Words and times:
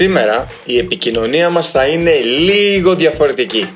Σήμερα 0.00 0.46
η 0.64 0.78
επικοινωνία 0.78 1.50
μας 1.50 1.70
θα 1.70 1.86
είναι 1.86 2.12
λίγο 2.20 2.94
διαφορετική. 2.94 3.70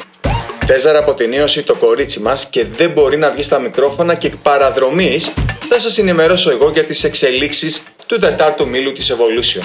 Τέζαρα 0.67 0.99
αποτενίωσε 0.99 1.63
το 1.63 1.75
κορίτσι 1.75 2.21
μας 2.21 2.47
και 2.51 2.65
δεν 2.77 2.91
μπορεί 2.91 3.17
να 3.17 3.31
βγει 3.31 3.43
στα 3.43 3.59
μικρόφωνα 3.59 4.15
και 4.15 4.27
εκ 4.27 4.37
παραδρομής 4.37 5.33
θα 5.69 5.79
σας 5.79 5.99
ενημερώσω 5.99 6.51
εγώ 6.51 6.71
για 6.71 6.85
τις 6.85 7.05
εξελίξεις 7.05 7.83
του 8.07 8.19
τετάρτου 8.19 8.69
μήλου 8.69 8.93
της 8.93 9.13
Evolution. 9.13 9.63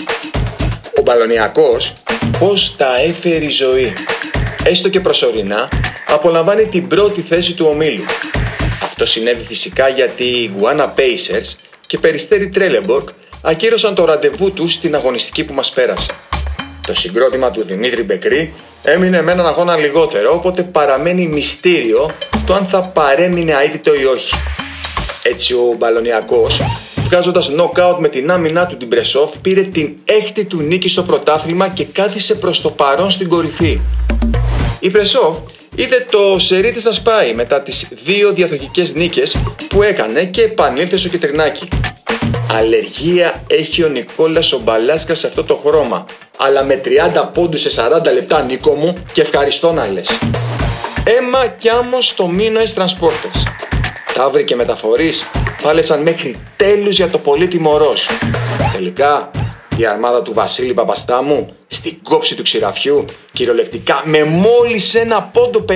Ο 0.98 1.02
Μπαλονιακός 1.02 1.94
πώς 2.40 2.76
τα 2.78 3.02
έφερε 3.02 3.46
η 3.46 3.50
ζωή. 3.50 3.94
Έστω 4.64 4.90
και 4.90 5.00
προσωρινά 5.00 5.68
απολαμβάνει 6.10 6.66
την 6.66 6.88
πρώτη 6.88 7.22
θέση 7.22 7.54
του 7.54 7.68
ομίλου. 7.70 8.04
Αυτό 8.82 9.06
συνέβη 9.06 9.44
φυσικά 9.44 9.88
γιατί 9.88 10.24
οι 10.24 10.52
Guana 10.62 10.86
Pacers 10.86 11.56
και 11.88 11.98
Περιστέρι 11.98 12.50
Τρέλεμπορκ 12.50 13.10
ακύρωσαν 13.42 13.96
το 13.96 14.06
ραντεβού 14.06 14.52
τους 14.52 14.74
στην 14.74 14.96
αγωνιστική 14.96 15.44
που 15.44 15.54
μας 15.54 15.70
πέρασε. 15.70 16.10
Το 16.90 16.96
συγκρότημα 16.96 17.52
του 17.52 17.64
Δημήτρη 17.66 18.04
Μπεκρή 18.04 18.54
έμεινε 18.84 19.22
με 19.22 19.32
έναν 19.32 19.48
αγώνα 19.48 19.76
λιγότερο, 19.76 20.34
οπότε 20.34 20.64
παραμένει 20.64 21.28
μυστήριο 21.28 22.10
το 22.46 22.54
αν 22.54 22.66
θα 22.66 22.82
παρέμεινε 22.82 23.54
αίτητο 23.64 23.94
ή 23.94 24.06
όχι. 24.06 24.34
Έτσι 25.24 25.54
ο 25.54 25.76
Μπαλονιακός, 25.78 26.62
βγάζοντας 26.96 27.52
knockout 27.58 27.96
με 28.00 28.08
την 28.08 28.32
άμυνά 28.32 28.66
του 28.66 28.78
την 28.78 28.88
Πρεσόφ, 28.88 29.30
πήρε 29.42 29.62
την 29.62 29.96
έκτη 30.06 30.44
του 30.44 30.62
νίκη 30.62 30.90
στο 30.90 31.04
πρωτάθλημα 31.04 31.68
και 31.68 31.86
κάθισε 31.86 32.36
προς 32.36 32.62
το 32.62 32.70
παρόν 32.70 33.12
στην 33.12 33.30
κορυφή. 33.30 33.80
Η 34.80 34.90
Πρεσόφ 34.90 35.38
είδε 35.76 36.06
το 36.12 36.40
σερί 36.40 36.72
της 36.72 36.84
να 36.84 36.92
σπάει 36.92 37.34
μετά 37.34 37.62
τις 37.62 37.88
δύο 38.06 38.32
διαδοχικές 38.32 38.94
νίκες 38.94 39.42
που 39.70 39.84
έκανε 39.84 40.24
και 40.24 40.42
επανήλθε 40.42 40.98
στο 40.98 41.08
κεντρινάκι. 41.08 41.68
Αλλεργία 42.52 43.44
έχει 43.48 43.84
ο 43.84 43.88
Νικόλας 43.88 44.54
ο 44.54 44.60
Μπαλάσκα 44.60 45.16
σε 45.16 45.28
αυτό 45.28 45.44
το 45.44 45.56
χρώμα. 45.56 46.06
Αλλά 46.42 46.64
με 46.64 46.82
30 46.86 47.30
πόντους 47.34 47.62
σε 47.62 47.70
40 47.76 48.14
λεπτά 48.14 48.42
Νίκο 48.42 48.74
μου 48.74 48.94
και 49.12 49.22
ευχαριστώ 49.22 49.72
να 49.72 49.92
λες. 49.92 50.20
Έμα 51.04 51.48
κι 51.48 51.70
άμμος 51.70 52.08
στο 52.08 52.28
Μίνο 52.28 52.60
Transporters. 52.76 53.44
Ταύροι 54.14 54.44
και 54.44 54.56
μεταφορείς 54.56 55.30
πάλεψαν 55.62 56.02
μέχρι 56.02 56.36
τέλους 56.56 56.96
για 56.96 57.10
το 57.10 57.18
πολύτιμο 57.18 57.78
ροζ. 57.78 58.02
Τελικά 58.74 59.32
η 59.78 59.86
αρμάδα 59.86 60.22
του 60.22 60.34
Βασίλη 60.34 60.74
Παπαστάμου 60.74 61.56
στην 61.68 61.98
κόψη 62.04 62.36
του 62.36 62.44
ξηραφιού 62.44 63.06
κυριολεκτικά 63.34 64.02
με 64.06 64.24
μόλις 64.24 64.96
ένα 64.96 65.22
πόντο 65.22 65.66
50-49 65.70 65.76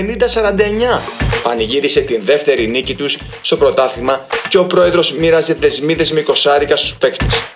πανηγύρισε 1.44 2.00
την 2.00 2.22
δεύτερη 2.26 2.68
νίκη 2.68 2.96
τους 2.96 3.18
στο 3.42 3.58
πρωτάθλημα 3.58 4.20
και 4.50 4.58
ο 4.58 4.66
πρόεδρος 4.66 5.14
μοίραζε 5.14 5.54
δεσμίδες 5.54 6.12
με 6.12 6.22
κοσάρικα 6.22 6.76
στους 6.76 6.96
παίκτες. 6.96 7.53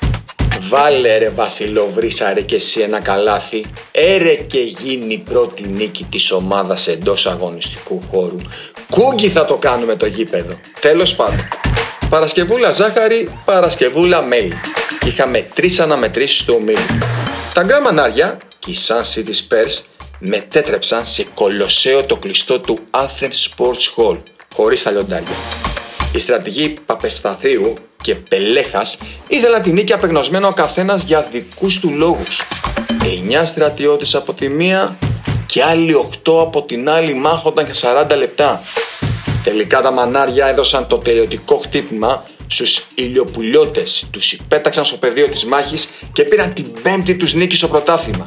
Βάλε 0.69 1.17
ρε 1.17 1.29
Βασιλοβρίσα 1.29 2.33
ρε 2.33 2.41
και 2.41 2.55
εσύ 2.55 2.81
ένα 2.81 3.01
καλάθι. 3.01 3.65
Έρε 3.91 4.33
και 4.35 4.59
γίνει 4.59 5.13
η 5.13 5.23
πρώτη 5.29 5.67
νίκη 5.67 6.03
της 6.03 6.31
ομάδας 6.31 6.87
εντός 6.87 7.27
αγωνιστικού 7.27 8.01
χώρου. 8.11 8.37
Κούγκι 8.91 9.29
θα 9.29 9.45
το 9.45 9.55
κάνουμε 9.55 9.95
το 9.95 10.05
γήπεδο. 10.05 10.59
Τέλος 10.79 11.15
πάντων. 11.15 11.47
Παρασκευούλα 12.09 12.71
ζάχαρη, 12.71 13.29
Παρασκευούλα 13.45 14.21
μέλι. 14.21 14.53
Είχαμε 15.05 15.47
τρεις 15.53 15.79
αναμετρήσεις 15.79 16.45
του 16.45 16.53
ομίλου. 16.57 16.99
Τα 17.53 17.63
γκραμανάρια 17.63 18.37
και 18.59 18.71
οι 18.71 18.77
Sun 18.87 19.01
City 19.01 19.29
Spurs 19.29 19.83
μετέτρεψαν 20.19 21.05
σε 21.05 21.25
κολοσσέο 21.33 22.03
το 22.03 22.15
κλειστό 22.15 22.59
του 22.59 22.79
Athens 22.91 23.55
Sports 23.55 23.95
Hall, 23.97 24.17
χωρίς 24.55 24.83
τα 24.83 24.91
λιοντάρια. 24.91 25.35
Οι 26.13 26.19
στρατηγοί 26.19 26.75
Παπευσταθίου 26.85 27.73
και 28.07 28.15
Πελέχας 28.15 28.97
ήθελαν 29.27 29.61
την 29.61 29.73
νίκη 29.73 29.93
απεγνωσμένο 29.93 30.47
ο 30.47 30.51
καθένας 30.51 31.03
για 31.03 31.27
δικούς 31.31 31.79
του 31.79 31.89
λόγους. 31.89 32.41
9 33.03 33.45
στρατιώτες 33.45 34.15
από 34.15 34.33
τη 34.33 34.49
μία 34.49 34.97
και 35.45 35.63
άλλοι 35.63 35.93
8 35.93 36.41
από 36.41 36.61
την 36.61 36.89
άλλη 36.89 37.13
μάχονταν 37.13 37.65
για 37.71 38.05
40 38.11 38.15
λεπτά. 38.17 38.61
Τελικά 39.43 39.81
τα 39.81 39.91
μανάρια 39.91 40.47
έδωσαν 40.47 40.87
το 40.87 40.97
τελειωτικό 40.97 41.61
χτύπημα 41.65 42.23
στους 42.47 42.87
ηλιοπουλιώτες, 42.95 44.07
τους 44.11 44.33
υπέταξαν 44.33 44.85
στο 44.85 44.97
πεδίο 44.97 45.27
της 45.27 45.45
μάχης 45.45 45.89
και 46.13 46.23
πήραν 46.23 46.53
την 46.53 46.65
πέμπτη 46.81 47.15
τους 47.15 47.33
νίκη 47.33 47.55
στο 47.55 47.67
πρωτάθλημα. 47.67 48.25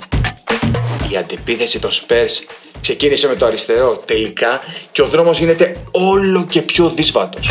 Η 1.13 1.17
αντεπίθεση 1.17 1.79
των 1.79 1.91
Spurs 1.91 2.57
ξεκίνησε 2.81 3.29
με 3.29 3.35
το 3.35 3.47
αριστερό 3.47 4.03
τελικά 4.05 4.61
και 4.93 5.03
ο 5.03 5.07
δρόμος 5.07 5.39
γίνεται 5.39 5.73
όλο 5.91 6.47
και 6.51 6.63
πιο 6.63 6.93
δύσβατος. 6.97 7.49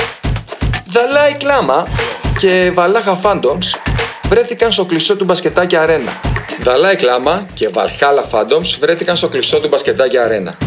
Δαλάη 0.93 1.33
Κλάμα 1.33 1.87
και 2.39 2.71
Βαλάχα 2.73 3.19
Phantoms 3.23 3.93
βρέθηκαν 4.29 4.71
στο 4.71 4.85
κλεισό 4.85 5.15
του 5.15 5.25
μπασκετάκι 5.25 5.75
αρένα. 5.75 6.11
Δαλάη 6.63 6.95
Κλάμα 6.95 7.45
και 7.53 7.69
Βαλχάλα 7.69 8.29
Phantoms 8.31 8.77
βρέθηκαν 8.79 9.17
στο 9.17 9.27
κλεισό 9.27 9.59
του 9.59 9.67
μπασκετάκι 9.67 10.17
αρένα. 10.17 10.57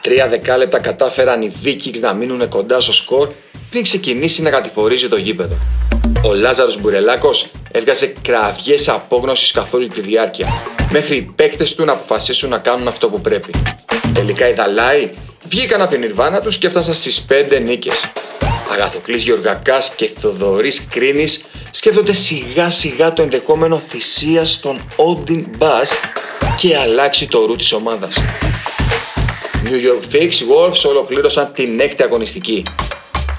Τρία 0.00 0.28
δεκάλεπτα 0.28 0.78
κατάφεραν 0.78 1.42
οι 1.42 1.52
Vikings 1.64 2.00
να 2.00 2.12
μείνουν 2.12 2.48
κοντά 2.48 2.80
στο 2.80 2.92
σκορ 2.92 3.28
πριν 3.70 3.82
ξεκινήσει 3.82 4.42
να 4.42 4.50
κατηφορίζει 4.50 5.08
το 5.08 5.16
γήπεδο. 5.16 5.54
Ο 6.24 6.34
Λάζαρος 6.34 6.80
Μπουρελάκος 6.80 7.50
έβγαζε 7.72 8.12
κραυγές 8.22 8.88
απόγνωσης 8.88 9.50
καθ' 9.50 9.74
όλη 9.74 9.86
τη 9.86 10.00
διάρκεια, 10.00 10.46
μέχρι 10.90 11.16
οι 11.16 11.32
παίκτες 11.36 11.74
του 11.74 11.84
να 11.84 11.92
αποφασίσουν 11.92 12.50
να 12.50 12.58
κάνουν 12.58 12.88
αυτό 12.88 13.08
που 13.08 13.20
πρέπει. 13.20 13.52
Τελικά 14.14 14.48
οι 14.48 14.52
Δαλάοι 14.52 15.10
βγήκαν 15.52 15.82
από 15.82 15.90
την 15.90 16.02
Ιρβάνα 16.02 16.40
τους 16.40 16.58
και 16.58 16.66
έφτασαν 16.66 16.94
στις 16.94 17.24
5 17.28 17.60
νίκες. 17.64 18.00
Αγαθοκλής 18.72 19.22
Γεωργακάς 19.22 19.92
και 19.96 20.10
Θοδωρής 20.20 20.86
Κρίνης 20.90 21.44
σκέφτονται 21.70 22.12
σιγά 22.12 22.70
σιγά 22.70 23.12
το 23.12 23.22
ενδεχόμενο 23.22 23.82
θυσία 23.88 24.46
των 24.60 24.84
Όντιν 24.96 25.46
Bass 25.58 25.90
και 26.56 26.76
αλλάξει 26.76 27.26
το 27.26 27.46
ρου 27.46 27.56
της 27.56 27.72
ομάδας. 27.72 28.14
New 29.64 29.74
York 29.74 30.14
Fix 30.14 30.30
Wolves 30.30 30.82
ολοκλήρωσαν 30.88 31.52
την 31.54 31.80
έκτη 31.80 32.02
αγωνιστική 32.02 32.62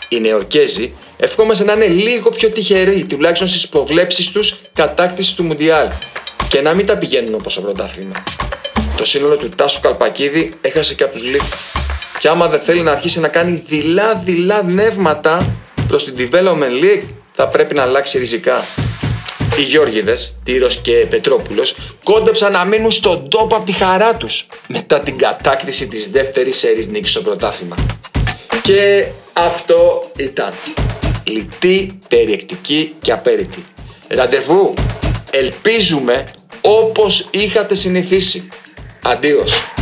οι 0.10 0.20
Νεοκέζοι 0.20 0.94
ευχόμαστε 1.18 1.64
να 1.64 1.74
είναι 1.74 1.88
λίγο 1.88 2.30
πιο 2.30 2.50
τυχεροί, 2.50 3.06
τουλάχιστον 3.06 3.48
στις 3.48 3.68
προβλέψεις 3.68 4.32
τους 4.32 4.60
κατάκτησης 4.74 5.34
του 5.34 5.44
Μουντιάλ 5.44 5.88
και 6.50 6.62
να 6.62 6.74
μην 6.74 6.86
τα 6.86 6.98
πηγαίνουν 6.98 7.34
όπως 7.34 7.54
το 7.54 7.62
πρωτάθλημα. 7.62 8.24
Το 8.98 9.06
σύνολο 9.06 9.36
του 9.36 9.50
Τάσου 9.50 9.80
Καλπακίδη 9.80 10.54
έχασε 10.62 10.94
και 10.94 11.04
από 11.04 11.14
τους 11.18 11.24
λίγου. 11.24 11.46
Και 12.24 12.30
άμα 12.30 12.48
δεν 12.48 12.60
θέλει 12.60 12.82
να 12.82 12.92
αρχίσει 12.92 13.20
να 13.20 13.28
κάνει 13.28 13.64
δειλά-δειλά 13.68 14.64
νεύματα 14.64 15.52
προς 15.88 16.04
την 16.04 16.16
Development 16.18 16.84
League, 16.84 17.04
θα 17.36 17.48
πρέπει 17.48 17.74
να 17.76 17.82
αλλάξει 17.82 18.18
ριζικά. 18.18 18.64
Οι 19.58 19.62
Γιώργιδε, 19.62 20.18
Τύρος 20.44 20.76
και 20.76 20.92
Πετρόπουλος, 21.10 21.76
κόντεψαν 22.04 22.52
να 22.52 22.66
μείνουν 22.66 22.92
στον 22.92 23.30
τόπο 23.30 23.56
από 23.56 23.66
τη 23.66 23.72
χαρά 23.72 24.16
τους 24.18 24.48
μετά 24.68 25.00
την 25.00 25.18
κατάκτηση 25.18 25.88
της 25.88 26.10
δεύτερης 26.10 26.58
σερής 26.58 26.88
νίκης 26.88 27.12
στο 27.12 27.22
πρωτάθλημα. 27.22 27.76
Και 28.62 29.06
αυτό 29.34 30.12
ήταν. 30.16 30.52
Λιτή, 31.24 32.00
περιεκτική 32.08 32.94
και 33.02 33.12
απέριτη. 33.12 33.64
Ραντεβού. 34.08 34.74
Ελπίζουμε 35.32 36.24
όπως 36.62 37.28
είχατε 37.32 37.76
συνηθίσει. 37.76 38.48
Αντίος. 39.04 39.73